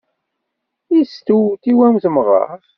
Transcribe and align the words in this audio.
Yestewtiw 0.93 1.79
am 1.87 1.95
temɣart. 2.03 2.63